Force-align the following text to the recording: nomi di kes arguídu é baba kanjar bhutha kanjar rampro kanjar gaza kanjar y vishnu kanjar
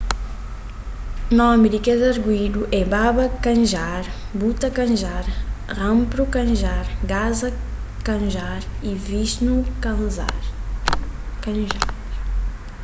nomi 1.37 1.67
di 1.73 1.79
kes 1.85 1.99
arguídu 2.11 2.61
é 2.79 2.81
baba 2.93 3.25
kanjar 3.45 4.03
bhutha 4.39 4.67
kanjar 4.77 5.25
rampro 5.79 6.23
kanjar 6.35 6.85
gaza 7.11 7.49
kanjar 8.07 8.61
y 8.89 8.91
vishnu 9.07 9.55
kanjar 9.83 10.41